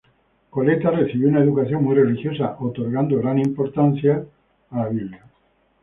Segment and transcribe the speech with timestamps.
[0.49, 4.15] Coleta recibió una educación muy religiosa, otorgando gran importancia a
[4.77, 5.25] la Pasión de Cristo.